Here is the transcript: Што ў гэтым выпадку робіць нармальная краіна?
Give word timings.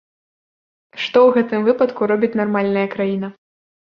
Што 1.01 1.17
ў 1.23 1.35
гэтым 1.35 1.59
выпадку 1.67 2.07
робіць 2.13 2.37
нармальная 2.41 2.87
краіна? 2.95 3.27